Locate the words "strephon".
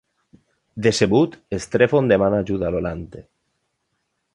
1.67-2.11